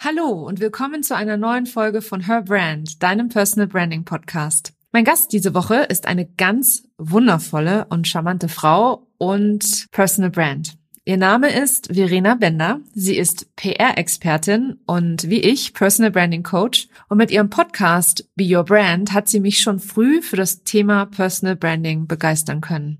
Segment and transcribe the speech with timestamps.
[0.00, 4.72] Hallo und willkommen zu einer neuen Folge von Her Brand, deinem Personal Branding Podcast.
[4.92, 10.78] Mein Gast diese Woche ist eine ganz wundervolle und charmante Frau und Personal Brand.
[11.04, 12.80] Ihr Name ist Verena Bender.
[12.94, 16.86] Sie ist PR-Expertin und wie ich Personal Branding Coach.
[17.08, 21.06] Und mit ihrem Podcast Be Your Brand hat sie mich schon früh für das Thema
[21.06, 22.98] Personal Branding begeistern können.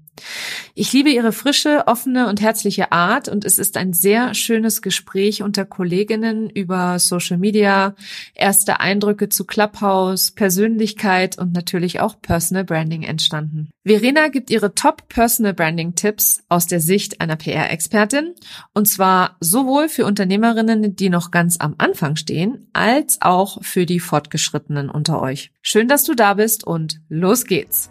[0.74, 5.42] Ich liebe ihre frische, offene und herzliche Art und es ist ein sehr schönes Gespräch
[5.42, 7.94] unter Kolleginnen über Social Media,
[8.34, 13.70] erste Eindrücke zu Clubhouse, Persönlichkeit und natürlich auch Personal Branding entstanden.
[13.84, 18.34] Verena gibt ihre Top Personal Branding Tipps aus der Sicht einer PR-Expertin
[18.72, 24.00] und zwar sowohl für Unternehmerinnen, die noch ganz am Anfang stehen, als auch für die
[24.00, 25.50] Fortgeschrittenen unter euch.
[25.62, 27.90] Schön, dass du da bist und los geht's!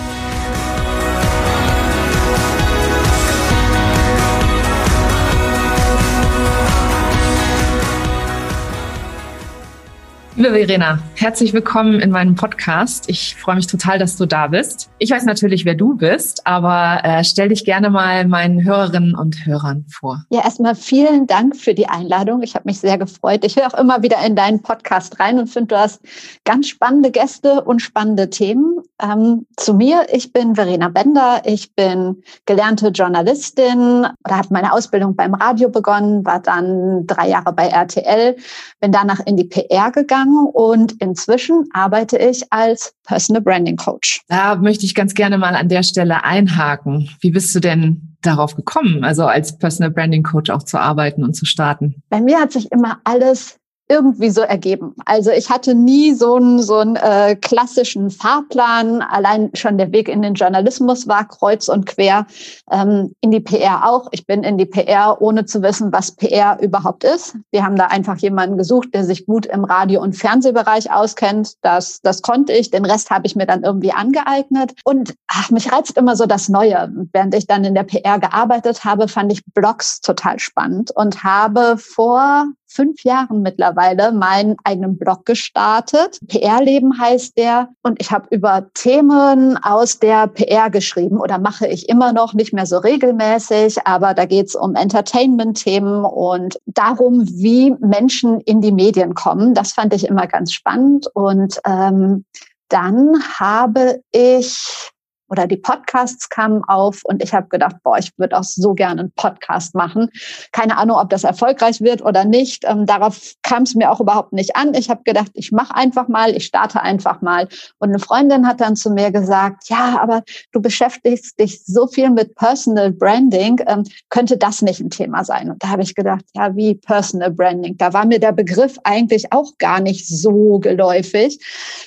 [10.41, 13.07] Liebe Verena, herzlich willkommen in meinem Podcast.
[13.11, 14.89] Ich freue mich total, dass du da bist.
[14.97, 19.45] Ich weiß natürlich, wer du bist, aber äh, stell dich gerne mal meinen Hörerinnen und
[19.45, 20.23] Hörern vor.
[20.31, 22.41] Ja, erstmal vielen Dank für die Einladung.
[22.41, 23.45] Ich habe mich sehr gefreut.
[23.45, 26.01] Ich höre auch immer wieder in deinen Podcast rein und finde, du hast
[26.43, 28.79] ganz spannende Gäste und spannende Themen.
[28.99, 31.43] Ähm, zu mir, ich bin Verena Bender.
[31.45, 37.53] Ich bin gelernte Journalistin oder habe meine Ausbildung beim Radio begonnen, war dann drei Jahre
[37.53, 38.37] bei RTL,
[38.79, 44.21] bin danach in die PR gegangen und inzwischen arbeite ich als Personal Branding Coach.
[44.27, 47.09] Da möchte ich ganz gerne mal an der Stelle einhaken.
[47.19, 51.35] Wie bist du denn darauf gekommen, also als Personal Branding Coach auch zu arbeiten und
[51.35, 52.03] zu starten?
[52.09, 53.60] Bei mir hat sich immer alles
[53.91, 54.95] irgendwie so ergeben.
[55.03, 59.01] Also ich hatte nie so einen, so einen äh, klassischen Fahrplan.
[59.01, 62.25] Allein schon der Weg in den Journalismus war kreuz und quer.
[62.71, 64.07] Ähm, in die PR auch.
[64.11, 67.35] Ich bin in die PR, ohne zu wissen, was PR überhaupt ist.
[67.51, 71.55] Wir haben da einfach jemanden gesucht, der sich gut im Radio- und Fernsehbereich auskennt.
[71.61, 72.71] Das, das konnte ich.
[72.71, 74.73] Den Rest habe ich mir dann irgendwie angeeignet.
[74.85, 76.89] Und ach, mich reizt immer so das Neue.
[77.11, 81.77] Während ich dann in der PR gearbeitet habe, fand ich Blogs total spannend und habe
[81.77, 86.19] vor fünf Jahren mittlerweile meinen eigenen Blog gestartet.
[86.27, 87.69] PR-Leben heißt der.
[87.83, 92.53] Und ich habe über Themen aus der PR geschrieben oder mache ich immer noch nicht
[92.53, 93.85] mehr so regelmäßig.
[93.85, 99.53] Aber da geht es um Entertainment-Themen und darum, wie Menschen in die Medien kommen.
[99.53, 101.07] Das fand ich immer ganz spannend.
[101.13, 102.25] Und ähm,
[102.69, 104.91] dann habe ich
[105.31, 109.01] oder die Podcasts kamen auf und ich habe gedacht, boah, ich würde auch so gerne
[109.01, 110.09] einen Podcast machen.
[110.51, 112.65] Keine Ahnung, ob das erfolgreich wird oder nicht.
[112.67, 114.73] Ähm, darauf kam es mir auch überhaupt nicht an.
[114.73, 117.47] Ich habe gedacht, ich mache einfach mal, ich starte einfach mal.
[117.79, 120.21] Und eine Freundin hat dann zu mir gesagt, ja, aber
[120.51, 125.49] du beschäftigst dich so viel mit Personal Branding, ähm, könnte das nicht ein Thema sein?
[125.49, 127.77] Und da habe ich gedacht, ja, wie Personal Branding?
[127.77, 131.39] Da war mir der Begriff eigentlich auch gar nicht so geläufig.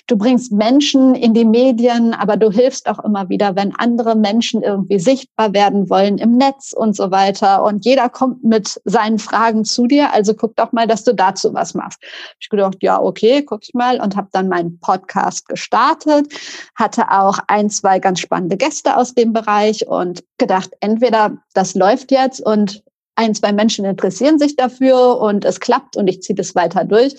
[0.07, 4.15] Du bringst Menschen in die Medien, aber du hilfst auch immer wieder wieder, wenn andere
[4.15, 7.65] Menschen irgendwie sichtbar werden wollen im Netz und so weiter.
[7.65, 10.13] Und jeder kommt mit seinen Fragen zu dir.
[10.13, 12.01] Also guck doch mal, dass du dazu was machst.
[12.39, 16.33] Ich gedacht, ja, okay, guck ich mal und habe dann meinen Podcast gestartet,
[16.77, 22.13] hatte auch ein, zwei ganz spannende Gäste aus dem Bereich und gedacht, entweder das läuft
[22.13, 22.85] jetzt und
[23.17, 27.17] ein, zwei Menschen interessieren sich dafür und es klappt und ich ziehe das weiter durch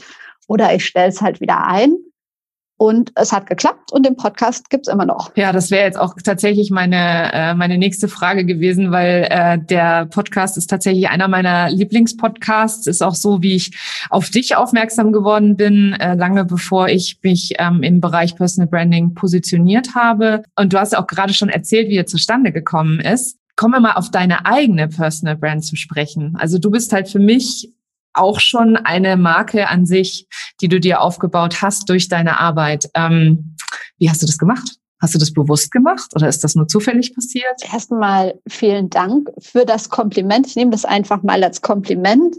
[0.48, 1.98] oder ich stelle es halt wieder ein.
[2.78, 5.31] Und es hat geklappt und den Podcast gibt's immer noch.
[5.38, 10.08] Ja, das wäre jetzt auch tatsächlich meine, äh, meine nächste Frage gewesen, weil äh, der
[10.08, 12.88] Podcast ist tatsächlich einer meiner Lieblingspodcasts.
[12.88, 13.78] Ist auch so, wie ich
[14.09, 19.13] auf dich aufmerksam geworden bin, äh, lange bevor ich mich ähm, im Bereich Personal Branding
[19.13, 20.44] positioniert habe.
[20.57, 23.38] Und du hast auch gerade schon erzählt, wie er zustande gekommen ist.
[23.56, 26.36] Kommen wir mal auf deine eigene Personal Brand zu sprechen.
[26.38, 27.69] Also du bist halt für mich
[28.15, 30.27] auch schon eine Marke an sich,
[30.62, 32.89] die du dir aufgebaut hast durch deine Arbeit.
[32.94, 33.56] Ähm,
[33.97, 34.77] wie hast du das gemacht?
[35.01, 37.62] Hast du das bewusst gemacht oder ist das nur zufällig passiert?
[37.71, 40.47] Erstmal vielen Dank für das Kompliment.
[40.47, 42.35] Ich nehme das einfach mal als Kompliment.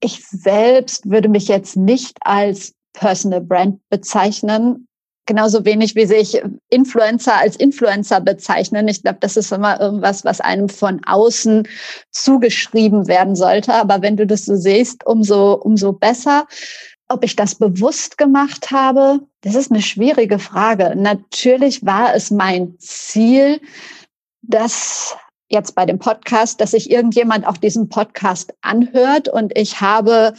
[0.00, 4.86] Ich selbst würde mich jetzt nicht als Personal Brand bezeichnen
[5.26, 6.42] genauso wenig wie sich
[6.72, 8.88] Influencer als Influencer bezeichnen.
[8.88, 11.68] Ich glaube, das ist immer irgendwas, was einem von außen
[12.10, 13.74] zugeschrieben werden sollte.
[13.74, 16.46] Aber wenn du das so siehst, umso, umso besser.
[17.08, 20.94] ob ich das bewusst gemacht habe, das ist eine schwierige Frage.
[20.96, 23.60] Natürlich war es mein Ziel,
[24.40, 25.14] dass
[25.50, 30.32] jetzt bei dem Podcast, dass sich irgendjemand auch diesen Podcast anhört und ich habe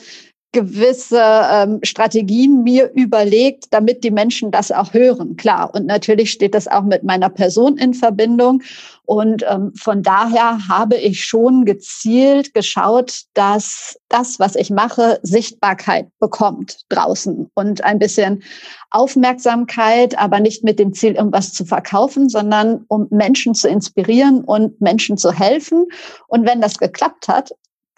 [0.54, 5.36] gewisse ähm, Strategien mir überlegt, damit die Menschen das auch hören.
[5.36, 5.74] Klar.
[5.74, 8.62] Und natürlich steht das auch mit meiner Person in Verbindung.
[9.06, 16.08] Und ähm, von daher habe ich schon gezielt geschaut, dass das, was ich mache, Sichtbarkeit
[16.20, 18.44] bekommt draußen und ein bisschen
[18.92, 24.80] Aufmerksamkeit, aber nicht mit dem Ziel, irgendwas zu verkaufen, sondern um Menschen zu inspirieren und
[24.80, 25.86] Menschen zu helfen.
[26.28, 27.52] Und wenn das geklappt hat,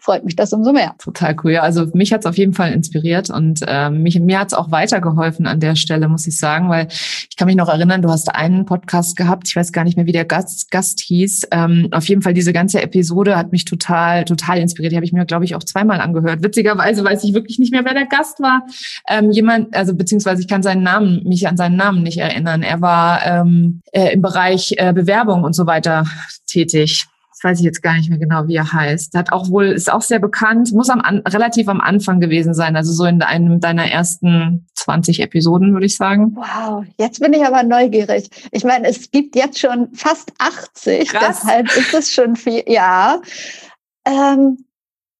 [0.05, 0.93] freut mich das umso mehr.
[0.99, 1.53] Total cool.
[1.53, 4.53] Ja, also mich hat es auf jeden Fall inspiriert und äh, mich, mir hat es
[4.53, 8.09] auch weitergeholfen an der Stelle, muss ich sagen, weil ich kann mich noch erinnern, du
[8.09, 11.47] hast einen Podcast gehabt, ich weiß gar nicht mehr, wie der Gast, Gast hieß.
[11.51, 14.91] Ähm, auf jeden Fall diese ganze Episode hat mich total, total inspiriert.
[14.91, 16.43] Die habe ich mir, glaube ich, auch zweimal angehört.
[16.43, 18.61] Witzigerweise weiß ich wirklich nicht mehr, wer der Gast war.
[19.09, 22.61] Ähm, jemand, also beziehungsweise ich kann seinen Namen, mich an seinen Namen nicht erinnern.
[22.61, 26.05] Er war ähm, äh, im Bereich äh, Bewerbung und so weiter
[26.45, 27.07] tätig
[27.45, 29.13] weiß ich jetzt gar nicht mehr genau, wie er heißt.
[29.13, 32.75] Hat auch wohl, ist auch sehr bekannt, muss am an, relativ am Anfang gewesen sein,
[32.75, 36.35] also so in einem deiner ersten 20 Episoden, würde ich sagen.
[36.35, 38.29] Wow, jetzt bin ich aber neugierig.
[38.51, 41.41] Ich meine, es gibt jetzt schon fast 80, Krass.
[41.41, 43.21] deshalb ist es schon viel, ja.
[44.05, 44.65] Ähm,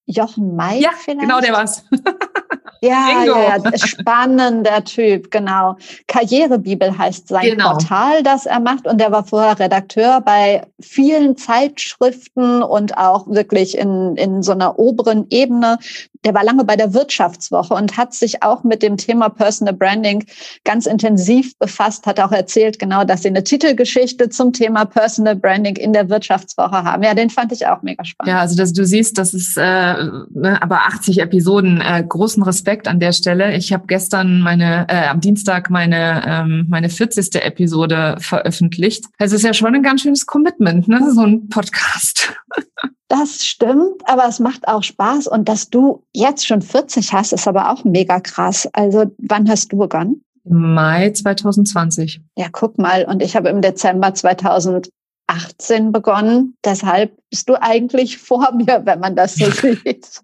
[0.07, 1.21] Jochen May ja, vielleicht?
[1.21, 1.85] genau, der war's.
[2.81, 5.75] Ja, ja, ja, spannender Typ, genau.
[6.07, 7.71] Karrierebibel heißt sein genau.
[7.71, 8.87] Portal, das er macht.
[8.87, 14.77] Und er war vorher Redakteur bei vielen Zeitschriften und auch wirklich in, in so einer
[14.77, 15.79] oberen Ebene
[16.25, 20.25] der war lange bei der Wirtschaftswoche und hat sich auch mit dem Thema Personal Branding
[20.63, 25.75] ganz intensiv befasst, hat auch erzählt, genau, dass sie eine Titelgeschichte zum Thema Personal Branding
[25.75, 27.03] in der Wirtschaftswoche haben.
[27.03, 28.29] Ja, den fand ich auch mega spannend.
[28.29, 32.87] Ja, also dass du siehst, das ist äh, ne, aber 80 Episoden, äh, großen Respekt
[32.87, 33.55] an der Stelle.
[33.55, 37.35] Ich habe gestern meine, äh, am Dienstag meine, ähm, meine 40.
[37.35, 39.05] Episode veröffentlicht.
[39.19, 42.33] Es ist ja schon ein ganz schönes Commitment, ne, so ein Podcast.
[43.07, 45.27] Das stimmt, aber es macht auch Spaß.
[45.27, 48.67] Und dass du jetzt schon 40 hast, ist aber auch mega krass.
[48.73, 50.23] Also wann hast du begonnen?
[50.43, 52.21] Mai 2020.
[52.37, 53.05] Ja, guck mal.
[53.05, 56.55] Und ich habe im Dezember 2018 begonnen.
[56.63, 60.21] Deshalb bist du eigentlich vor mir, wenn man das so sieht.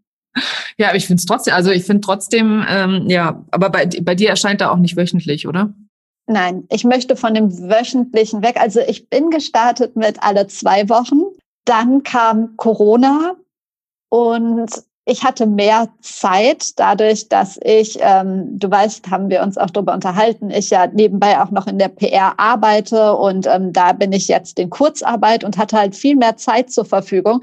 [0.77, 4.15] Ja, aber ich finde es trotzdem, also ich finde trotzdem, ähm, ja, aber bei, bei
[4.15, 5.73] dir erscheint er auch nicht wöchentlich, oder?
[6.27, 8.55] Nein, ich möchte von dem wöchentlichen weg.
[8.57, 11.23] Also ich bin gestartet mit alle zwei Wochen.
[11.65, 13.35] Dann kam Corona
[14.09, 19.71] und ich hatte mehr Zeit, dadurch, dass ich, ähm, du weißt, haben wir uns auch
[19.71, 24.11] darüber unterhalten, ich ja nebenbei auch noch in der PR arbeite und ähm, da bin
[24.11, 27.41] ich jetzt in Kurzarbeit und hatte halt viel mehr Zeit zur Verfügung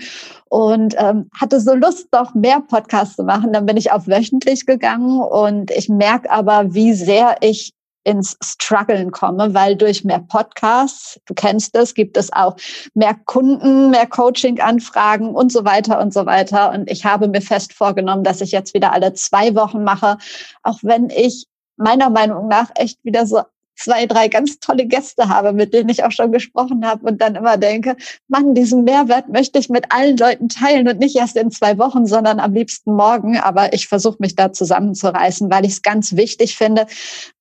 [0.49, 3.53] und ähm, hatte so Lust, doch mehr Podcasts zu machen.
[3.53, 7.75] Dann bin ich auf wöchentlich gegangen und ich merke aber, wie sehr ich
[8.08, 12.56] ins Struggeln komme, weil durch mehr Podcasts, du kennst das, gibt es auch
[12.94, 16.72] mehr Kunden, mehr Coaching-Anfragen und so weiter und so weiter.
[16.72, 20.16] Und ich habe mir fest vorgenommen, dass ich jetzt wieder alle zwei Wochen mache,
[20.62, 23.43] auch wenn ich meiner Meinung nach echt wieder so
[23.78, 27.36] zwei, drei ganz tolle Gäste habe, mit denen ich auch schon gesprochen habe und dann
[27.36, 27.96] immer denke,
[28.26, 32.06] Mann, diesen Mehrwert möchte ich mit allen Leuten teilen und nicht erst in zwei Wochen,
[32.06, 33.38] sondern am liebsten morgen.
[33.38, 36.86] Aber ich versuche mich da zusammenzureißen, weil ich es ganz wichtig finde,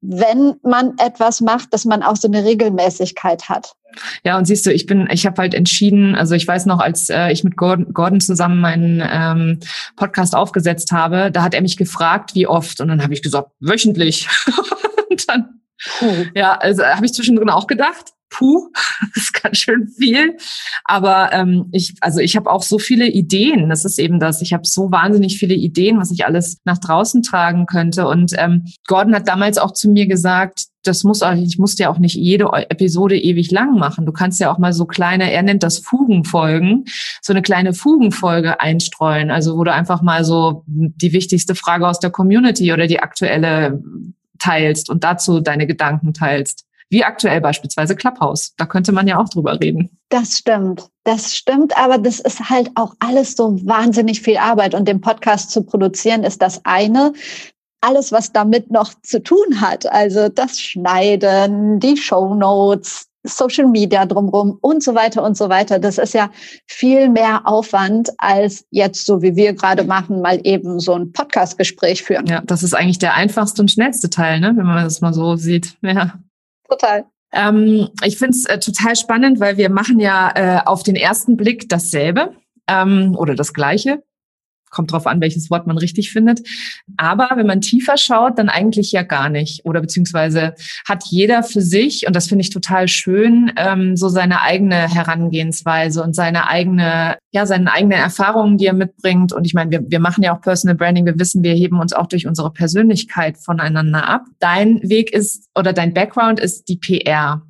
[0.02, 3.74] wenn man etwas macht, dass man auch so eine Regelmäßigkeit hat.
[4.24, 7.10] Ja, und siehst du, ich bin, ich habe halt entschieden, also ich weiß noch, als
[7.10, 9.60] äh, ich mit Gordon, Gordon zusammen meinen ähm,
[9.96, 13.50] Podcast aufgesetzt habe, da hat er mich gefragt, wie oft, und dann habe ich gesagt,
[13.60, 14.28] wöchentlich.
[15.10, 16.26] und dann Puh.
[16.36, 18.14] Ja, also habe ich zwischendrin auch gedacht.
[18.30, 18.70] Puh,
[19.14, 20.36] das ist ganz schön viel.
[20.84, 23.70] Aber ähm, ich, also ich habe auch so viele Ideen.
[23.70, 24.42] Das ist eben das.
[24.42, 28.08] Ich habe so wahnsinnig viele Ideen, was ich alles nach draußen tragen könnte.
[28.08, 31.90] Und ähm, Gordon hat damals auch zu mir gesagt, das muss auch, ich muss ja
[31.90, 34.06] auch nicht jede Episode ewig lang machen.
[34.06, 36.86] Du kannst ja auch mal so kleine, er nennt das Fugenfolgen,
[37.22, 39.30] so eine kleine Fugenfolge einstreuen.
[39.32, 43.82] Also wo du einfach mal so die wichtigste Frage aus der Community oder die aktuelle
[44.40, 46.66] teilst und dazu deine Gedanken teilst.
[46.90, 48.54] Wie aktuell beispielsweise Clubhouse.
[48.56, 49.90] Da könnte man ja auch drüber reden.
[50.10, 50.88] Das stimmt.
[51.04, 54.74] Das stimmt, aber das ist halt auch alles so wahnsinnig viel Arbeit.
[54.74, 57.14] Und den Podcast zu produzieren ist das eine
[57.82, 64.06] alles, was damit noch zu tun hat, also das Schneiden, die Show Notes, Social Media
[64.06, 65.80] drumherum und so weiter und so weiter.
[65.80, 66.32] Das ist ja
[66.66, 72.04] viel mehr Aufwand als jetzt, so wie wir gerade machen, mal eben so ein Podcast-Gespräch
[72.04, 72.26] führen.
[72.28, 74.54] Ja, das ist eigentlich der einfachste und schnellste Teil, ne?
[74.56, 75.78] wenn man das mal so sieht.
[75.82, 76.14] Ja.
[76.70, 77.06] Total.
[77.34, 81.38] Ähm, ich finde es äh, total spannend, weil wir machen ja äh, auf den ersten
[81.38, 82.34] Blick dasselbe
[82.68, 84.04] ähm, oder das Gleiche.
[84.70, 86.42] Kommt drauf an, welches Wort man richtig findet.
[86.98, 89.66] Aber wenn man tiefer schaut, dann eigentlich ja gar nicht.
[89.66, 90.54] Oder beziehungsweise
[90.88, 96.04] hat jeder für sich, und das finde ich total schön, ähm, so seine eigene Herangehensweise
[96.04, 99.34] und seine eigene, ja, seine eigenen Erfahrungen, die er mitbringt.
[99.34, 101.06] Und ich meine, wir, wir machen ja auch Personal Branding.
[101.06, 104.26] Wir wissen, wir heben uns auch durch unsere Persönlichkeit voneinander ab.
[104.40, 107.42] Dein Weg ist oder dein Background ist die PR.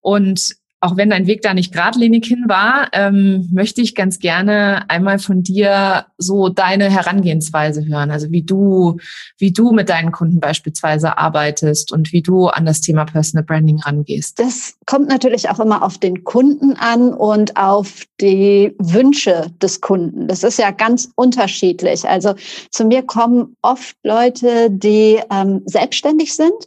[0.00, 4.88] Und auch wenn dein Weg da nicht geradlinig hin war, ähm, möchte ich ganz gerne
[4.88, 8.10] einmal von dir so deine Herangehensweise hören.
[8.10, 8.98] Also wie du,
[9.38, 13.80] wie du mit deinen Kunden beispielsweise arbeitest und wie du an das Thema Personal Branding
[13.80, 14.38] rangehst.
[14.38, 20.28] Das kommt natürlich auch immer auf den Kunden an und auf die Wünsche des Kunden.
[20.28, 22.06] Das ist ja ganz unterschiedlich.
[22.06, 22.34] Also
[22.70, 26.66] zu mir kommen oft Leute, die ähm, selbstständig sind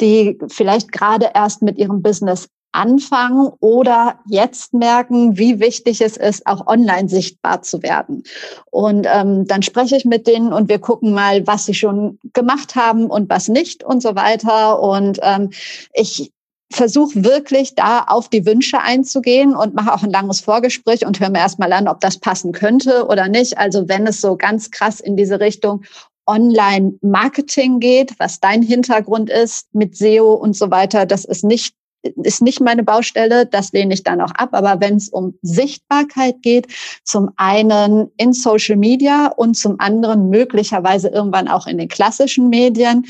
[0.00, 6.46] die vielleicht gerade erst mit ihrem Business anfangen oder jetzt merken, wie wichtig es ist,
[6.46, 8.22] auch online sichtbar zu werden.
[8.70, 12.76] Und ähm, dann spreche ich mit denen und wir gucken mal, was sie schon gemacht
[12.76, 14.80] haben und was nicht und so weiter.
[14.80, 15.50] Und ähm,
[15.94, 16.32] ich
[16.72, 21.30] versuche wirklich da auf die Wünsche einzugehen und mache auch ein langes Vorgespräch und höre
[21.30, 23.58] mir erstmal an, ob das passen könnte oder nicht.
[23.58, 25.82] Also wenn es so ganz krass in diese Richtung
[26.26, 32.42] Online-Marketing geht, was dein Hintergrund ist mit SEO und so weiter, das ist nicht ist
[32.42, 34.50] nicht meine Baustelle, das lehne ich dann auch ab.
[34.52, 36.66] Aber wenn es um Sichtbarkeit geht,
[37.04, 43.06] zum einen in Social Media und zum anderen möglicherweise irgendwann auch in den klassischen Medien,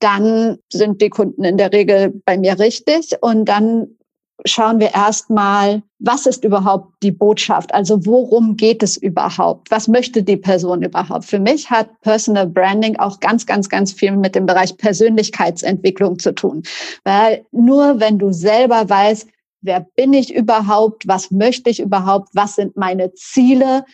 [0.00, 3.98] dann sind die Kunden in der Regel bei mir richtig und dann
[4.44, 7.74] schauen wir erstmal, was ist überhaupt die Botschaft?
[7.74, 9.70] Also worum geht es überhaupt?
[9.70, 11.24] Was möchte die Person überhaupt?
[11.24, 16.34] Für mich hat Personal Branding auch ganz, ganz, ganz viel mit dem Bereich Persönlichkeitsentwicklung zu
[16.34, 16.62] tun.
[17.04, 19.28] Weil nur wenn du selber weißt,
[19.60, 21.08] wer bin ich überhaupt?
[21.08, 22.28] Was möchte ich überhaupt?
[22.34, 23.84] Was sind meine Ziele?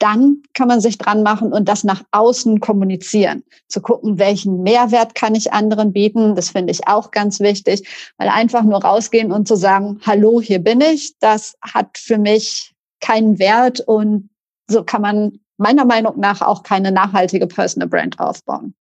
[0.00, 3.44] Dann kann man sich dran machen und das nach außen kommunizieren.
[3.68, 6.34] Zu gucken, welchen Mehrwert kann ich anderen bieten.
[6.34, 10.58] Das finde ich auch ganz wichtig, weil einfach nur rausgehen und zu sagen, hallo, hier
[10.58, 14.30] bin ich, das hat für mich keinen Wert und
[14.68, 18.74] so kann man meiner Meinung nach auch keine nachhaltige Personal Brand aufbauen.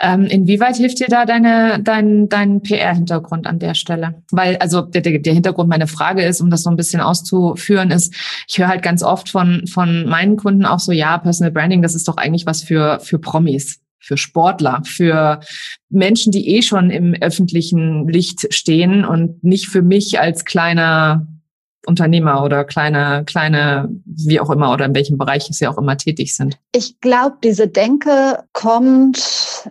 [0.00, 4.22] Ähm, inwieweit hilft dir da deine, dein, dein PR-Hintergrund an der Stelle?
[4.30, 8.14] Weil, also der, der Hintergrund meiner Frage ist, um das so ein bisschen auszuführen, ist,
[8.48, 11.94] ich höre halt ganz oft von, von meinen Kunden auch so, ja, Personal Branding, das
[11.94, 15.40] ist doch eigentlich was für, für Promis für Sportler, für
[15.88, 21.26] Menschen, die eh schon im öffentlichen Licht stehen und nicht für mich als kleiner
[21.86, 26.34] Unternehmer oder kleine, kleine, wie auch immer, oder in welchem Bereich sie auch immer tätig
[26.34, 26.58] sind?
[26.72, 29.18] Ich glaube, diese Denke kommt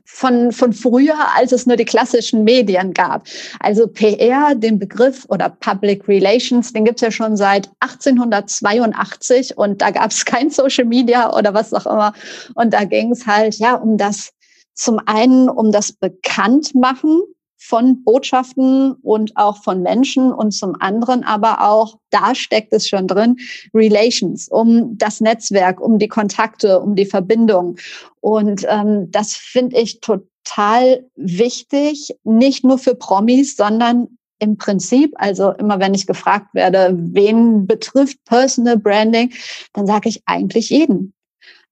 [0.05, 3.27] von, von früher, als es nur die klassischen Medien gab.
[3.60, 9.91] Also PR, den Begriff oder Public Relations, den gibt's ja schon seit 1882 und da
[9.91, 12.13] gab es kein Social Media oder was auch immer.
[12.55, 14.32] Und da ging es halt ja um das
[14.75, 17.22] zum einen um das Bekanntmachen
[17.65, 23.08] von Botschaften und auch von Menschen und zum anderen aber auch, da steckt es schon
[23.08, 23.38] drin,
[23.74, 27.77] Relations, um das Netzwerk, um die Kontakte, um die Verbindung.
[28.20, 35.51] Und ähm, das finde ich total wichtig, nicht nur für Promis, sondern im Prinzip, also
[35.51, 39.32] immer wenn ich gefragt werde, wen betrifft Personal Branding,
[39.72, 41.13] dann sage ich eigentlich jeden.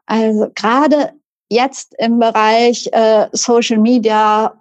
[0.05, 1.11] Also gerade
[1.51, 4.55] jetzt im Bereich äh, Social Media,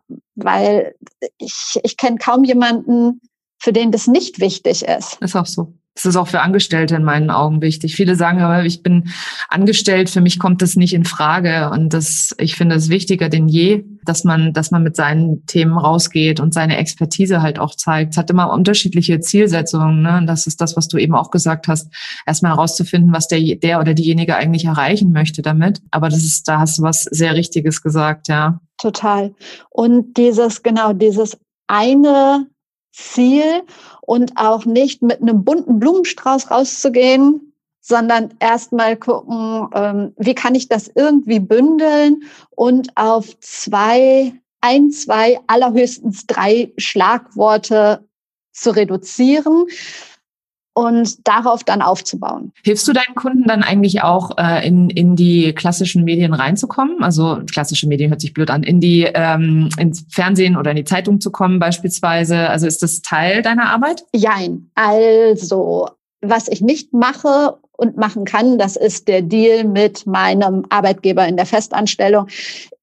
[0.45, 0.95] weil
[1.39, 3.21] ich, ich kenne kaum jemanden,
[3.59, 5.19] für den das nicht wichtig ist.
[5.21, 5.75] Ist auch so.
[6.03, 7.95] Das ist auch für Angestellte in meinen Augen wichtig.
[7.95, 9.11] Viele sagen aber, ich bin
[9.49, 11.71] angestellt, für mich kommt das nicht in Frage.
[11.71, 15.77] Und das, ich finde es wichtiger denn je, dass man, dass man mit seinen Themen
[15.77, 18.13] rausgeht und seine Expertise halt auch zeigt.
[18.13, 20.01] Es hat immer unterschiedliche Zielsetzungen.
[20.01, 20.17] Ne?
[20.19, 21.93] Und das ist das, was du eben auch gesagt hast.
[22.27, 25.83] Erstmal herauszufinden, was der, der oder diejenige eigentlich erreichen möchte damit.
[25.91, 28.61] Aber das ist, da hast du was sehr Richtiges gesagt, ja.
[28.79, 29.35] Total.
[29.69, 32.47] Und dieses, genau, dieses eine
[32.93, 33.63] Ziel
[34.03, 40.69] und auch nicht mit einem bunten Blumenstrauß rauszugehen, sondern erstmal gucken, ähm, wie kann ich
[40.69, 48.07] das irgendwie bündeln und auf zwei, ein, zwei, allerhöchstens drei Schlagworte
[48.53, 49.67] zu reduzieren
[50.81, 52.53] und darauf dann aufzubauen.
[52.65, 57.03] Hilfst du deinen Kunden dann eigentlich auch äh, in, in die klassischen Medien reinzukommen?
[57.03, 60.85] Also klassische Medien hört sich blöd an, in die ähm, ins Fernsehen oder in die
[60.85, 62.49] Zeitung zu kommen beispielsweise.
[62.49, 64.05] Also ist das Teil deiner Arbeit?
[64.15, 64.71] Jein.
[64.75, 65.89] Also
[66.23, 71.37] was ich nicht mache und machen kann, das ist der Deal mit meinem Arbeitgeber in
[71.37, 72.27] der Festanstellung.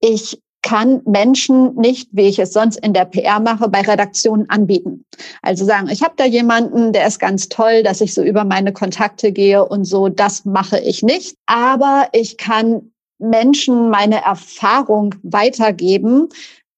[0.01, 5.05] Ich kann Menschen nicht, wie ich es sonst in der PR mache, bei Redaktionen anbieten.
[5.41, 8.73] Also sagen, ich habe da jemanden, der ist ganz toll, dass ich so über meine
[8.73, 11.37] Kontakte gehe und so, das mache ich nicht.
[11.45, 16.29] Aber ich kann Menschen meine Erfahrung weitergeben,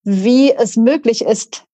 [0.03, 1.65] wie es möglich ist,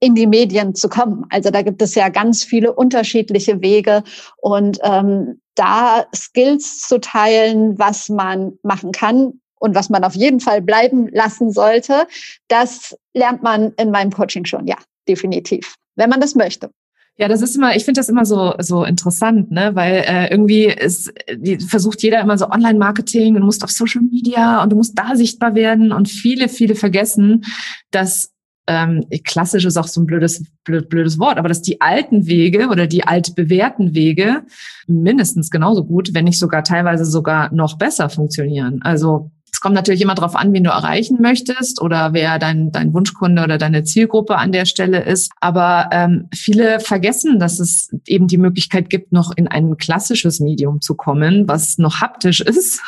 [0.00, 1.24] in die Medien zu kommen.
[1.30, 4.02] Also da gibt es ja ganz viele unterschiedliche Wege
[4.36, 10.40] und ähm, da Skills zu teilen, was man machen kann und was man auf jeden
[10.40, 12.06] Fall bleiben lassen sollte,
[12.48, 14.76] das lernt man in meinem Coaching schon, ja,
[15.08, 16.70] definitiv, wenn man das möchte.
[17.16, 20.64] Ja, das ist immer, ich finde das immer so so interessant, ne, weil äh, irgendwie
[20.64, 24.76] ist die, versucht jeder immer so Online-Marketing und du musst auf Social Media und du
[24.76, 27.44] musst da sichtbar werden und viele viele vergessen,
[27.92, 28.32] dass
[28.66, 32.68] ähm, klassisch ist auch so ein blödes blöd, blödes Wort, aber dass die alten Wege
[32.68, 34.42] oder die altbewährten Wege
[34.88, 38.80] mindestens genauso gut, wenn nicht sogar teilweise sogar noch besser funktionieren.
[38.82, 39.30] Also
[39.64, 43.56] kommt natürlich immer darauf an, wen du erreichen möchtest oder wer dein, dein Wunschkunde oder
[43.56, 45.32] deine Zielgruppe an der Stelle ist.
[45.40, 50.82] Aber ähm, viele vergessen, dass es eben die Möglichkeit gibt, noch in ein klassisches Medium
[50.82, 52.82] zu kommen, was noch haptisch ist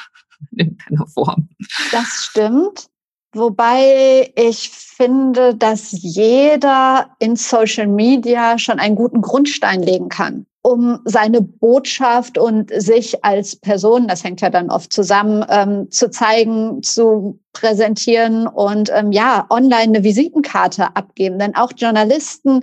[0.55, 1.49] in keiner Form.
[1.93, 2.89] Das stimmt.
[3.33, 10.99] Wobei ich finde, dass jeder in Social Media schon einen guten Grundstein legen kann um
[11.05, 16.83] seine Botschaft und sich als Person, das hängt ja dann oft zusammen, ähm, zu zeigen,
[16.83, 21.39] zu präsentieren und ähm, ja, online eine Visitenkarte abgeben.
[21.39, 22.63] Denn auch Journalisten,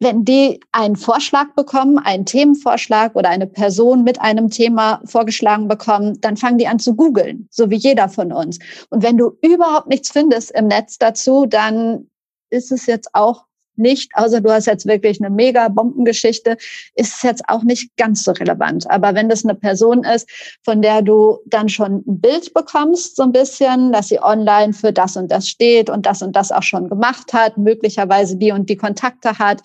[0.00, 6.20] wenn die einen Vorschlag bekommen, einen Themenvorschlag oder eine Person mit einem Thema vorgeschlagen bekommen,
[6.20, 8.58] dann fangen die an zu googeln, so wie jeder von uns.
[8.90, 12.06] Und wenn du überhaupt nichts findest im Netz dazu, dann
[12.50, 16.56] ist es jetzt auch nicht, außer du hast jetzt wirklich eine mega Bombengeschichte,
[16.94, 18.90] ist es jetzt auch nicht ganz so relevant.
[18.90, 20.28] Aber wenn das eine Person ist,
[20.62, 24.92] von der du dann schon ein Bild bekommst, so ein bisschen, dass sie online für
[24.92, 28.68] das und das steht und das und das auch schon gemacht hat, möglicherweise die und
[28.68, 29.62] die Kontakte hat,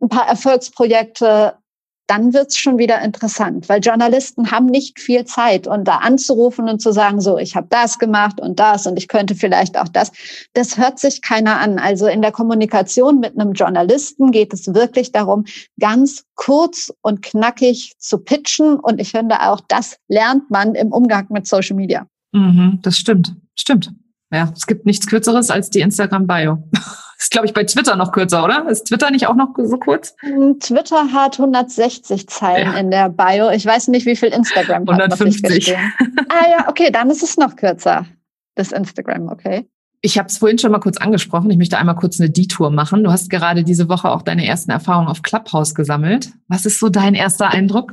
[0.00, 1.54] ein paar Erfolgsprojekte
[2.10, 6.82] dann wird's schon wieder interessant, weil Journalisten haben nicht viel Zeit und da anzurufen und
[6.82, 10.10] zu sagen, so, ich habe das gemacht und das und ich könnte vielleicht auch das,
[10.52, 11.78] das hört sich keiner an.
[11.78, 15.44] Also in der Kommunikation mit einem Journalisten geht es wirklich darum,
[15.78, 21.28] ganz kurz und knackig zu pitchen und ich finde auch, das lernt man im Umgang
[21.30, 22.08] mit Social Media.
[22.32, 23.92] Mhm, das stimmt, stimmt.
[24.32, 26.58] Ja, es gibt nichts Kürzeres als die Instagram-Bio.
[27.20, 28.66] Ist, glaube ich, bei Twitter noch kürzer, oder?
[28.70, 30.16] Ist Twitter nicht auch noch so kurz?
[30.20, 32.78] Hm, Twitter hat 160 Zeilen ja.
[32.78, 33.50] in der Bio.
[33.50, 35.76] Ich weiß nicht, wie viel Instagram 150.
[35.76, 35.84] hat.
[36.30, 38.06] ah ja, okay, dann ist es noch kürzer.
[38.54, 39.68] Das Instagram, okay.
[40.00, 41.50] Ich habe es vorhin schon mal kurz angesprochen.
[41.50, 43.04] Ich möchte einmal kurz eine Detour machen.
[43.04, 46.30] Du hast gerade diese Woche auch deine ersten Erfahrungen auf Clubhouse gesammelt.
[46.48, 47.92] Was ist so dein erster Eindruck?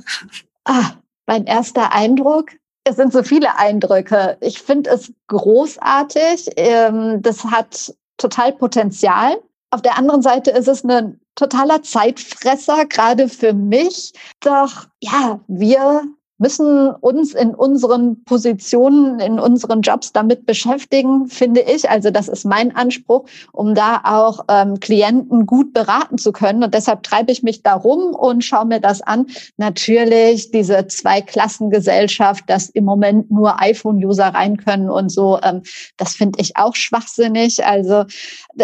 [0.64, 0.92] Ah,
[1.26, 2.52] mein erster Eindruck.
[2.86, 4.38] Es sind so viele Eindrücke.
[4.40, 6.48] Ich finde es großartig.
[6.56, 9.38] Ähm, das hat total Potenzial.
[9.72, 14.14] Auf der anderen Seite ist es ein totaler Zeitfresser, gerade für mich.
[14.40, 16.04] Doch ja, wir
[16.40, 21.90] müssen uns in unseren Positionen, in unseren Jobs damit beschäftigen, finde ich.
[21.90, 26.64] Also das ist mein Anspruch, um da auch ähm, Klienten gut beraten zu können.
[26.64, 29.26] Und deshalb treibe ich mich darum und schaue mir das an.
[29.58, 35.64] Natürlich diese Zweiklassengesellschaft, dass im Moment nur iPhone-User rein können und so, ähm,
[35.98, 37.66] das finde ich auch schwachsinnig.
[37.66, 38.06] Also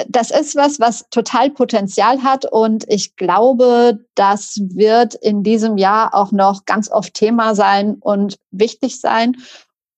[0.10, 2.46] das ist was, was total Potenzial hat.
[2.46, 7.96] Und ich glaube, das wird in diesem Jahr auch noch ganz oft Thema sein sein
[8.02, 9.38] und wichtig sein.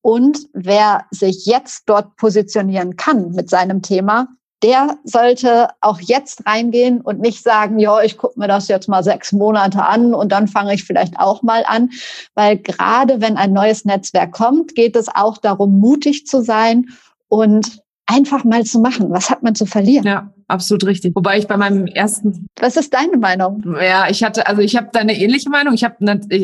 [0.02, 4.28] Und wer sich jetzt dort positionieren kann mit seinem Thema,
[4.62, 9.04] der sollte auch jetzt reingehen und nicht sagen, ja, ich gucke mir das jetzt mal
[9.04, 11.90] sechs Monate an und dann fange ich vielleicht auch mal an.
[12.36, 16.86] Weil gerade wenn ein neues Netzwerk kommt, geht es auch darum, mutig zu sein
[17.28, 19.12] und einfach mal zu machen.
[19.12, 20.06] Was hat man zu verlieren?
[20.06, 21.16] Ja, absolut richtig.
[21.16, 22.48] Wobei ich bei meinem ersten.
[22.60, 23.64] Was ist deine Meinung?
[23.82, 25.74] Ja, ich hatte, also ich habe da eine ähnliche Meinung.
[25.74, 25.96] Ich habe,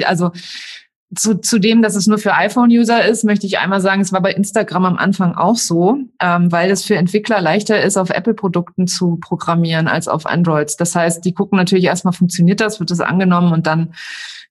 [0.06, 0.32] also
[1.16, 4.22] zu, zu dem, dass es nur für iPhone-User ist, möchte ich einmal sagen, es war
[4.22, 8.88] bei Instagram am Anfang auch so, ähm, weil es für Entwickler leichter ist, auf Apple-Produkten
[8.88, 10.78] zu programmieren als auf Androids.
[10.78, 13.94] Das heißt, die gucken natürlich erstmal, funktioniert das, wird das angenommen und dann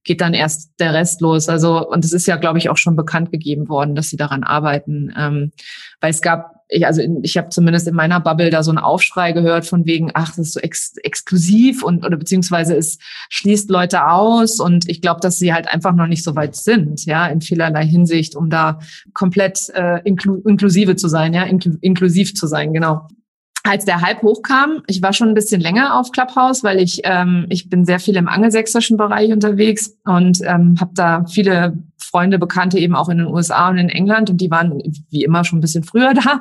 [0.05, 1.49] geht dann erst der Rest los.
[1.49, 4.45] Also, und es ist ja, glaube ich, auch schon bekannt gegeben worden, dass sie daran
[4.45, 5.13] arbeiten.
[5.17, 5.53] Ähm,
[6.01, 9.33] weil es gab ich, also ich habe zumindest in meiner Bubble da so einen Aufschrei
[9.33, 14.07] gehört von wegen, ach, das ist so ex exklusiv und oder beziehungsweise es schließt Leute
[14.07, 17.41] aus und ich glaube, dass sie halt einfach noch nicht so weit sind, ja, in
[17.41, 18.79] vielerlei Hinsicht, um da
[19.13, 23.09] komplett äh, inklu inklusive zu sein, ja, inklu inklusiv zu sein, genau.
[23.63, 27.47] Als der Hype hochkam, ich war schon ein bisschen länger auf Clubhouse, weil ich ähm,
[27.51, 31.77] ich bin sehr viel im angelsächsischen Bereich unterwegs und ähm, habe da viele
[32.11, 35.45] Freunde, Bekannte eben auch in den USA und in England und die waren wie immer
[35.45, 36.41] schon ein bisschen früher da.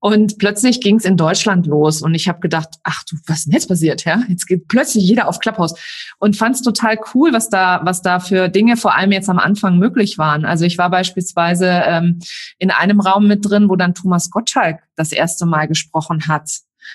[0.00, 3.46] Und plötzlich ging es in Deutschland los und ich habe gedacht, ach du, was ist
[3.46, 4.04] denn jetzt passiert?
[4.04, 5.74] Ja, jetzt geht plötzlich jeder auf Clubhouse
[6.18, 9.38] und fand es total cool, was da, was da für Dinge vor allem jetzt am
[9.38, 10.44] Anfang möglich waren.
[10.44, 12.18] Also ich war beispielsweise ähm,
[12.58, 16.50] in einem Raum mit drin, wo dann Thomas Gottschalk das erste Mal gesprochen hat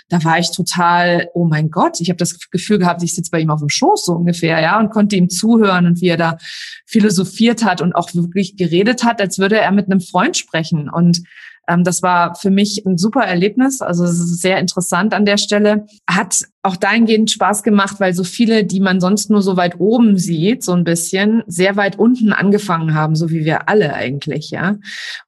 [0.10, 3.39] da war ich total, oh mein Gott, ich habe das Gefühl gehabt, ich sitze bei
[3.39, 6.38] ihm auf dem Schoß so ungefähr, ja, und konnte ihm zuhören und wie er da
[6.86, 10.89] philosophiert hat und auch wirklich geredet hat, als würde er mit einem Freund sprechen.
[10.89, 11.21] Und
[11.69, 13.82] ähm, das war für mich ein super Erlebnis.
[13.82, 15.86] Also es ist sehr interessant an der Stelle.
[16.08, 20.17] Hat auch dahingehend Spaß gemacht, weil so viele, die man sonst nur so weit oben
[20.17, 24.76] sieht, so ein bisschen, sehr weit unten angefangen haben, so wie wir alle eigentlich, ja.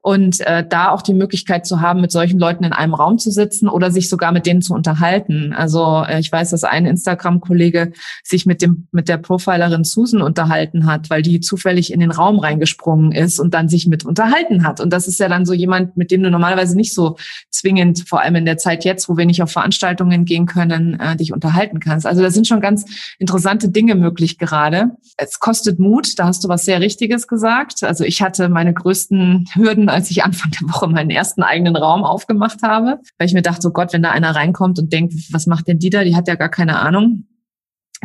[0.01, 3.31] Und äh, da auch die Möglichkeit zu haben, mit solchen Leuten in einem Raum zu
[3.31, 5.53] sitzen oder sich sogar mit denen zu unterhalten.
[5.53, 7.93] Also äh, ich weiß, dass ein Instagram-Kollege
[8.25, 12.39] sich mit dem mit der Profilerin Susan unterhalten hat, weil die zufällig in den Raum
[12.39, 14.81] reingesprungen ist und dann sich mit unterhalten hat.
[14.81, 17.15] Und das ist ja dann so jemand, mit dem du normalerweise nicht so
[17.49, 21.15] zwingend, vor allem in der Zeit jetzt, wo wir nicht auf Veranstaltungen gehen können, äh,
[21.21, 22.05] dich unterhalten kannst.
[22.05, 24.91] Also da sind schon ganz interessante Dinge möglich gerade.
[25.17, 27.83] Es kostet Mut, da hast du was sehr Richtiges gesagt.
[27.83, 32.03] Also ich hatte meine größten Hürden, als ich Anfang der Woche meinen ersten eigenen Raum
[32.03, 35.47] aufgemacht habe, weil ich mir dachte, oh Gott, wenn da einer reinkommt und denkt, was
[35.47, 36.03] macht denn die da?
[36.03, 37.25] Die hat ja gar keine Ahnung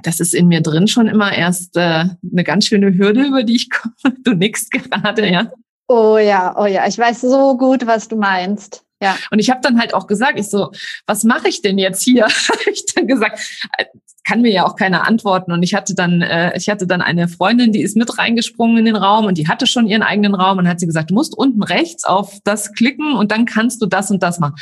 [0.03, 3.57] das ist in mir drin schon immer erst äh, eine ganz schöne Hürde, über die
[3.57, 3.95] ich komme.
[4.25, 5.51] Du nickst gerade, ja.
[5.89, 8.86] Oh ja, oh ja, ich weiß so gut, was du meinst.
[9.01, 9.17] Ja.
[9.31, 10.71] Und ich habe dann halt auch gesagt, ich so,
[11.07, 12.27] was mache ich denn jetzt hier?
[12.73, 13.41] ich dann gesagt,
[13.77, 13.85] äh,
[14.27, 15.53] kann mir ja auch keiner antworten.
[15.53, 18.85] Und ich hatte dann, äh, ich hatte dann eine Freundin, die ist mit reingesprungen in
[18.85, 21.37] den Raum und die hatte schon ihren eigenen Raum und hat sie gesagt, du musst
[21.37, 24.57] unten rechts auf das klicken und dann kannst du das und das machen.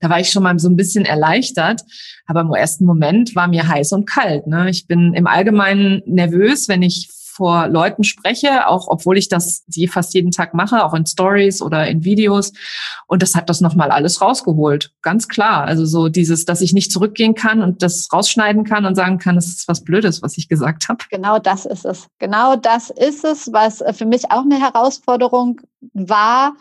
[0.00, 1.82] Da war ich schon mal so ein bisschen erleichtert.
[2.26, 4.46] Aber im ersten Moment war mir heiß und kalt.
[4.46, 4.70] Ne?
[4.70, 7.08] Ich bin im Allgemeinen nervös, wenn ich
[7.40, 11.62] vor Leuten spreche, auch obwohl ich das sie fast jeden Tag mache, auch in Stories
[11.62, 12.52] oder in Videos.
[13.06, 14.92] Und das hat das nochmal alles rausgeholt.
[15.00, 15.64] Ganz klar.
[15.64, 19.38] Also so dieses, dass ich nicht zurückgehen kann und das rausschneiden kann und sagen kann,
[19.38, 21.02] es ist was Blödes, was ich gesagt habe.
[21.08, 22.08] Genau das ist es.
[22.18, 25.62] Genau das ist es, was für mich auch eine Herausforderung
[25.94, 26.52] war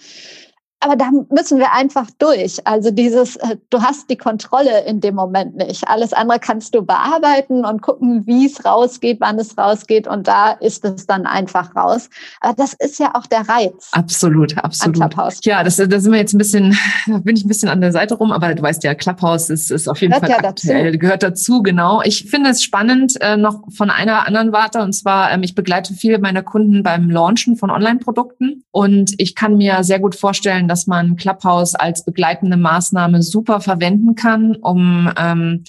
[0.81, 2.65] aber da müssen wir einfach durch.
[2.65, 5.87] Also dieses, äh, du hast die Kontrolle in dem Moment nicht.
[5.87, 10.51] Alles andere kannst du bearbeiten und gucken, wie es rausgeht, wann es rausgeht und da
[10.51, 12.09] ist es dann einfach raus.
[12.39, 13.89] Aber das ist ja auch der Reiz.
[13.91, 15.45] Absolut, absolut.
[15.45, 17.91] Ja, das, da sind wir jetzt ein bisschen, da bin ich ein bisschen an der
[17.91, 20.85] Seite rum, aber du weißt ja, Clubhouse ist, ist auf jeden gehört Fall ja aktuell,
[20.85, 20.99] dazu.
[20.99, 22.01] gehört dazu, genau.
[22.03, 25.93] Ich finde es spannend, äh, noch von einer anderen Warte und zwar, ähm, ich begleite
[25.93, 30.87] viele meiner Kunden beim Launchen von Online-Produkten und ich kann mir sehr gut vorstellen, dass
[30.87, 35.63] man Clubhouse als begleitende Maßnahme super verwenden kann, um ähm,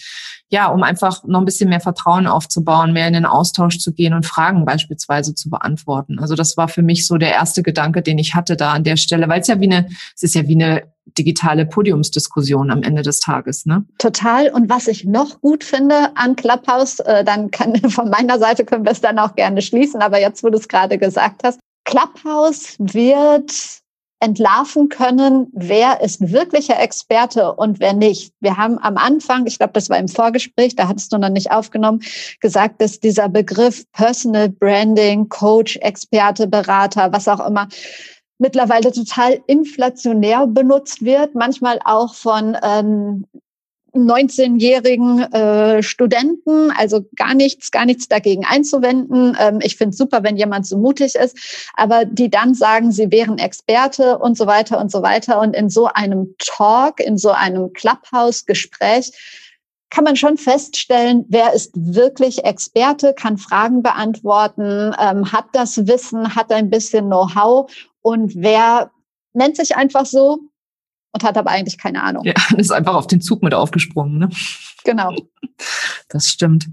[0.50, 4.14] ja, um einfach noch ein bisschen mehr Vertrauen aufzubauen, mehr in den Austausch zu gehen
[4.14, 6.18] und Fragen beispielsweise zu beantworten.
[6.18, 8.96] Also das war für mich so der erste Gedanke, den ich hatte da an der
[8.96, 10.82] Stelle, weil es ja wie eine, es ist ja wie eine
[11.18, 13.84] digitale Podiumsdiskussion am Ende des Tages, ne?
[13.98, 14.50] Total.
[14.50, 18.84] Und was ich noch gut finde an Clubhouse, äh, dann kann von meiner Seite können
[18.84, 22.76] wir es dann auch gerne schließen, aber jetzt, wo du es gerade gesagt hast, Clubhouse
[22.78, 23.52] wird
[24.20, 28.35] entlarven können, wer ist wirklicher Experte und wer nicht.
[28.40, 31.50] Wir haben am Anfang, ich glaube, das war im Vorgespräch, da hattest du noch nicht
[31.50, 32.02] aufgenommen,
[32.40, 37.68] gesagt, dass dieser Begriff Personal Branding, Coach, Experte, Berater, was auch immer,
[38.38, 43.26] mittlerweile total inflationär benutzt wird, manchmal auch von ähm,
[43.94, 49.37] 19-jährigen äh, Studenten, also gar nichts, gar nichts dagegen einzuwenden.
[49.40, 53.11] Ähm, ich finde es super, wenn jemand so mutig ist, aber die dann sagen, sie
[53.11, 55.40] wären Experte und so weiter und so weiter.
[55.40, 59.12] Und in so einem Talk, in so einem Clubhouse-Gespräch
[59.90, 66.35] kann man schon feststellen, wer ist wirklich Experte, kann Fragen beantworten, ähm, hat das Wissen,
[66.37, 68.92] hat ein bisschen Know-how und wer
[69.33, 70.38] nennt sich einfach so,
[71.12, 72.25] und hat aber eigentlich keine Ahnung.
[72.25, 74.18] Ja, ist einfach auf den Zug mit aufgesprungen.
[74.18, 74.29] Ne?
[74.85, 75.14] Genau.
[76.09, 76.66] Das stimmt.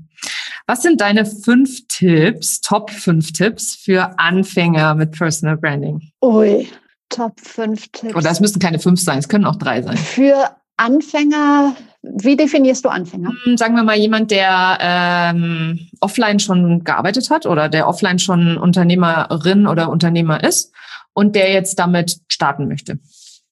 [0.65, 6.01] Was sind deine fünf Tipps, Top fünf Tipps für Anfänger mit Personal Branding?
[6.23, 6.67] Ui,
[7.09, 8.15] Top fünf Tipps.
[8.15, 9.97] Oder es müssen keine fünf sein, es können auch drei sein.
[9.97, 13.31] Für Anfänger, wie definierst du Anfänger?
[13.43, 18.57] Hm, sagen wir mal jemand, der ähm, offline schon gearbeitet hat oder der offline schon
[18.57, 20.73] Unternehmerin oder Unternehmer ist
[21.13, 22.99] und der jetzt damit starten möchte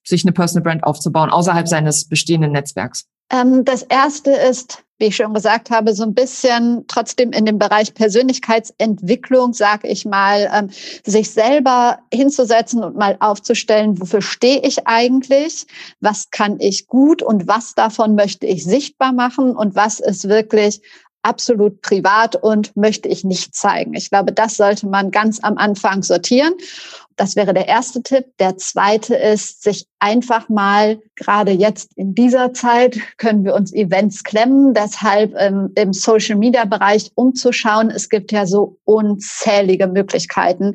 [0.06, 3.06] sich eine Personal Brand aufzubauen, außerhalb seines bestehenden Netzwerks?
[3.30, 7.58] Ähm, das erste ist, wie ich schon gesagt habe, so ein bisschen trotzdem in dem
[7.58, 10.70] Bereich Persönlichkeitsentwicklung, sage ich mal, ähm,
[11.04, 15.66] sich selber hinzusetzen und mal aufzustellen, wofür stehe ich eigentlich,
[16.00, 20.80] was kann ich gut und was davon möchte ich sichtbar machen und was ist wirklich
[21.22, 23.94] absolut privat und möchte ich nicht zeigen.
[23.94, 26.54] Ich glaube, das sollte man ganz am Anfang sortieren.
[27.16, 28.26] Das wäre der erste Tipp.
[28.38, 34.22] Der zweite ist, sich einfach mal, gerade jetzt in dieser Zeit, können wir uns Events
[34.22, 37.90] klemmen, deshalb ähm, im Social-Media-Bereich umzuschauen.
[37.90, 40.74] Es gibt ja so unzählige Möglichkeiten.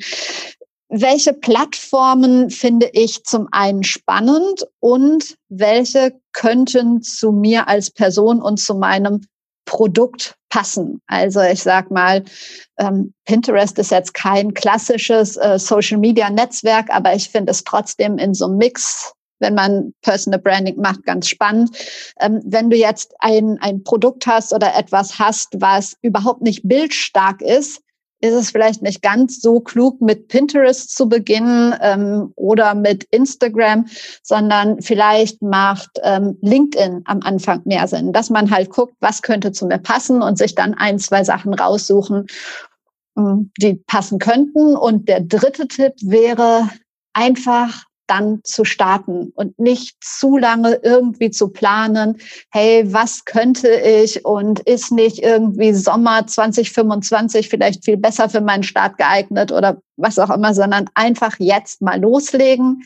[0.90, 8.58] Welche Plattformen finde ich zum einen spannend und welche könnten zu mir als Person und
[8.60, 9.22] zu meinem
[9.66, 11.02] Produkt passen.
[11.08, 12.24] Also ich sag mal,
[12.78, 18.46] ähm, Pinterest ist jetzt kein klassisches äh, Social-Media-Netzwerk, aber ich finde es trotzdem in so
[18.46, 21.76] einem Mix wenn man Personal Branding macht, ganz spannend.
[22.20, 27.42] Ähm, wenn du jetzt ein, ein Produkt hast oder etwas hast, was überhaupt nicht bildstark
[27.42, 27.82] ist,
[28.22, 33.88] ist es vielleicht nicht ganz so klug, mit Pinterest zu beginnen ähm, oder mit Instagram,
[34.24, 39.52] sondern vielleicht macht ähm, LinkedIn am Anfang mehr Sinn, dass man halt guckt, was könnte
[39.52, 42.28] zu mir passen und sich dann ein, zwei Sachen raussuchen,
[43.18, 44.76] ähm, die passen könnten.
[44.76, 46.70] Und der dritte Tipp wäre
[47.14, 52.18] einfach dann zu starten und nicht zu lange irgendwie zu planen,
[52.52, 58.64] hey, was könnte ich und ist nicht irgendwie Sommer 2025 vielleicht viel besser für meinen
[58.64, 62.84] Start geeignet oder was auch immer, sondern einfach jetzt mal loslegen.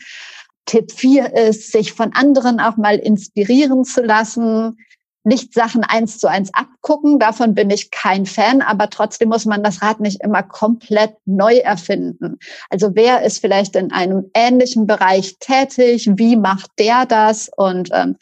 [0.66, 4.78] Tipp 4 ist, sich von anderen auch mal inspirieren zu lassen,
[5.26, 7.18] nicht Sachen eins zu eins abgucken.
[7.18, 11.56] Davon bin ich kein Fan, aber trotzdem muss man das Rad nicht immer komplett neu
[11.56, 12.38] erfinden.
[12.70, 16.08] Also wer ist vielleicht in einem ähnlichen Bereich tätig?
[16.14, 17.50] Wie macht der das?
[17.56, 18.16] Und ähm,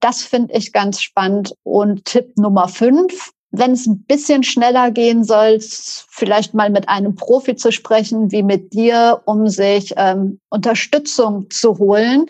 [0.00, 1.54] das finde ich ganz spannend.
[1.62, 7.14] Und Tipp Nummer fünf, wenn es ein bisschen schneller gehen soll, vielleicht mal mit einem
[7.14, 12.26] Profi zu sprechen, wie mit dir, um sich ähm, Unterstützung zu holen,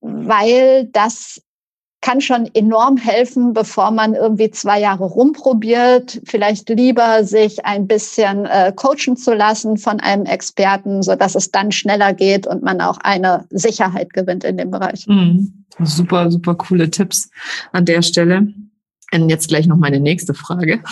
[0.00, 1.42] weil das
[2.00, 6.20] kann schon enorm helfen, bevor man irgendwie zwei Jahre rumprobiert.
[6.24, 11.50] Vielleicht lieber sich ein bisschen äh, coachen zu lassen von einem Experten, so dass es
[11.50, 15.06] dann schneller geht und man auch eine Sicherheit gewinnt in dem Bereich.
[15.06, 15.64] Mhm.
[15.80, 17.30] Super, super coole Tipps
[17.72, 18.48] an der Stelle.
[19.12, 20.82] Und jetzt gleich noch meine nächste Frage.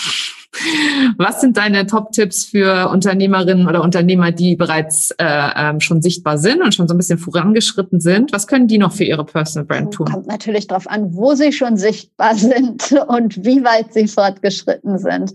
[1.19, 6.63] Was sind deine Top-Tipps für Unternehmerinnen oder Unternehmer, die bereits äh, ähm, schon sichtbar sind
[6.63, 8.33] und schon so ein bisschen vorangeschritten sind?
[8.33, 10.07] Was können die noch für ihre Personal Brand tun?
[10.07, 15.35] Kommt natürlich darauf an, wo sie schon sichtbar sind und wie weit sie fortgeschritten sind.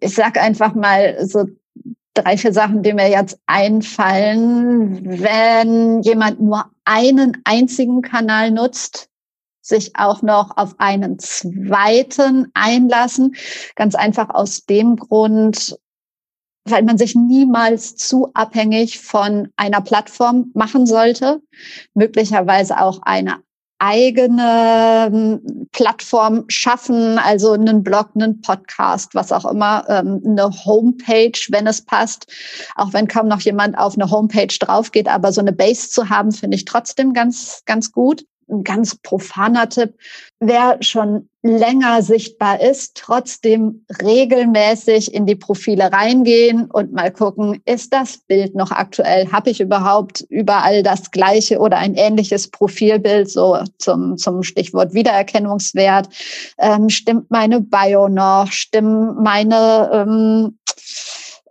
[0.00, 1.46] Ich sage einfach mal so
[2.14, 5.00] drei, vier Sachen, die mir jetzt einfallen.
[5.04, 9.09] Wenn jemand nur einen einzigen Kanal nutzt,
[9.70, 13.34] sich auch noch auf einen zweiten einlassen.
[13.76, 15.78] Ganz einfach aus dem Grund,
[16.64, 21.40] weil man sich niemals zu abhängig von einer Plattform machen sollte.
[21.94, 23.38] Möglicherweise auch eine
[23.80, 31.32] eigene ähm, Plattform schaffen, also einen Blog, einen Podcast, was auch immer, ähm, eine Homepage,
[31.48, 32.26] wenn es passt.
[32.76, 36.10] Auch wenn kaum noch jemand auf eine Homepage drauf geht, aber so eine Base zu
[36.10, 39.94] haben, finde ich trotzdem ganz, ganz gut ein ganz profaner Tipp,
[40.40, 47.94] wer schon länger sichtbar ist, trotzdem regelmäßig in die Profile reingehen und mal gucken, ist
[47.94, 49.32] das Bild noch aktuell?
[49.32, 56.08] Habe ich überhaupt überall das gleiche oder ein ähnliches Profilbild, so zum, zum Stichwort Wiedererkennungswert?
[56.58, 58.52] Ähm, stimmt meine Bio noch?
[58.52, 60.58] Stimmen meine ähm,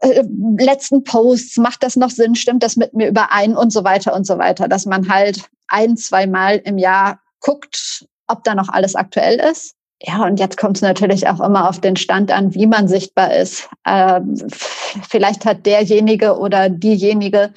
[0.01, 0.23] äh,
[0.57, 4.25] letzten Posts, macht das noch Sinn, stimmt das mit mir überein und so weiter und
[4.25, 8.95] so weiter, dass man halt ein, zwei Mal im Jahr guckt, ob da noch alles
[8.95, 9.75] aktuell ist.
[10.01, 13.33] Ja, und jetzt kommt es natürlich auch immer auf den Stand an, wie man sichtbar
[13.35, 13.69] ist.
[13.85, 14.37] Ähm,
[15.09, 17.53] vielleicht hat derjenige oder diejenige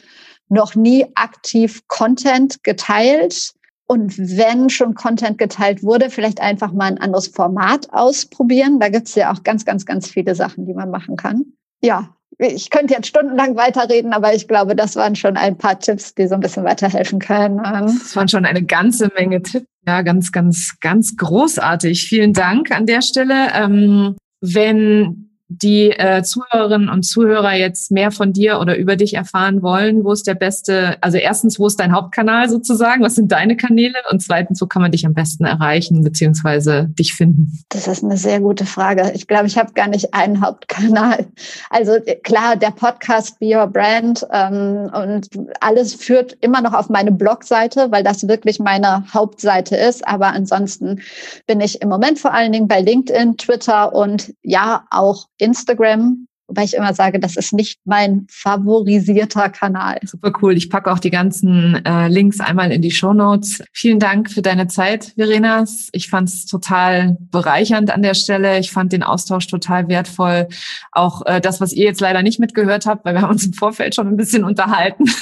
[0.48, 3.53] noch nie aktiv Content geteilt.
[3.87, 8.81] Und wenn schon Content geteilt wurde, vielleicht einfach mal ein anderes Format ausprobieren.
[8.81, 11.44] Da gibt es ja auch ganz, ganz, ganz viele Sachen, die man machen kann.
[11.81, 16.14] Ja, ich könnte jetzt stundenlang weiterreden, aber ich glaube, das waren schon ein paar Tipps,
[16.14, 17.59] die so ein bisschen weiterhelfen können.
[17.62, 19.66] Das waren schon eine ganze Menge Tipps.
[19.87, 22.05] Ja, ganz, ganz, ganz großartig.
[22.05, 23.48] Vielen Dank an der Stelle.
[23.55, 29.62] Ähm, wenn die äh, Zuhörerinnen und Zuhörer jetzt mehr von dir oder über dich erfahren
[29.62, 33.02] wollen, wo ist der beste, also erstens, wo ist dein Hauptkanal sozusagen?
[33.02, 33.94] Was sind deine Kanäle?
[34.10, 37.58] Und zweitens, wo kann man dich am besten erreichen beziehungsweise dich finden?
[37.68, 39.12] Das ist eine sehr gute Frage.
[39.14, 41.26] Ich glaube, ich habe gar nicht einen Hauptkanal.
[41.70, 45.28] Also klar, der Podcast Be Your Brand ähm, und
[45.60, 50.06] alles führt immer noch auf meine Blogseite, weil das wirklich meine Hauptseite ist.
[50.06, 51.00] Aber ansonsten
[51.46, 56.64] bin ich im Moment vor allen Dingen bei LinkedIn, Twitter und ja auch Instagram Wobei
[56.64, 59.98] ich immer sage, das ist nicht mein favorisierter Kanal.
[60.05, 60.55] Super cool.
[60.55, 63.62] Ich packe auch die ganzen äh, Links einmal in die Show Notes.
[63.72, 65.64] Vielen Dank für deine Zeit, Verena.
[65.92, 68.59] Ich fand es total bereichernd an der Stelle.
[68.59, 70.48] Ich fand den Austausch total wertvoll.
[70.90, 73.55] Auch äh, das, was ihr jetzt leider nicht mitgehört habt, weil wir haben uns im
[73.55, 75.05] Vorfeld schon ein bisschen unterhalten.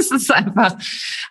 [0.00, 0.76] Es ist einfach,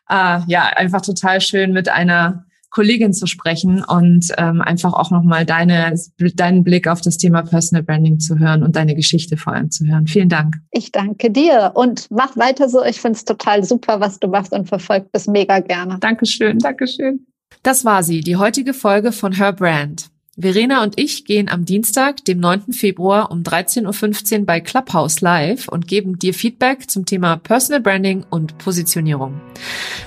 [0.10, 5.46] äh, ja, einfach total schön mit einer Kollegin zu sprechen und ähm, einfach auch nochmal
[5.46, 5.96] deine,
[6.36, 9.86] deinen Blick auf das Thema Personal Branding zu hören und deine Geschichte vor allem zu
[9.86, 10.08] hören.
[10.08, 10.58] Vielen Dank.
[10.72, 12.84] Ich danke dir und mach weiter so.
[12.84, 15.98] Ich finde es total super, was du machst und verfolgt das mega gerne.
[16.00, 17.26] Dankeschön, Dankeschön.
[17.64, 20.10] Das war sie, die heutige Folge von Her Brand.
[20.40, 22.72] Verena und ich gehen am Dienstag, dem 9.
[22.72, 28.24] Februar um 13.15 Uhr bei Clubhouse live und geben dir Feedback zum Thema Personal Branding
[28.30, 29.42] und Positionierung.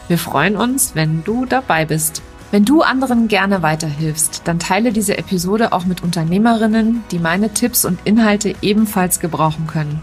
[0.09, 2.23] Wir freuen uns, wenn du dabei bist.
[2.53, 7.87] Wenn du anderen gerne weiterhilfst, dann teile diese Episode auch mit Unternehmerinnen, die meine Tipps
[7.87, 10.03] und Inhalte ebenfalls gebrauchen können.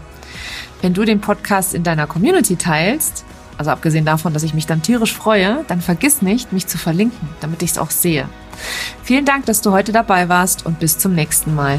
[0.82, 3.24] Wenn du den Podcast in deiner Community teilst,
[3.56, 7.28] also abgesehen davon, dass ich mich dann tierisch freue, dann vergiss nicht, mich zu verlinken,
[7.40, 8.28] damit ich es auch sehe.
[9.04, 11.78] Vielen Dank, dass du heute dabei warst und bis zum nächsten Mal.